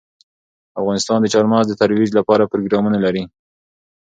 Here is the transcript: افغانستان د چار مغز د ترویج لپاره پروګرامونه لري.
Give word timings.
افغانستان 0.81 1.17
د 1.21 1.25
چار 1.33 1.45
مغز 1.51 1.67
د 1.69 1.73
ترویج 1.81 2.09
لپاره 2.19 2.49
پروګرامونه 2.51 2.97
لري. 3.05 3.23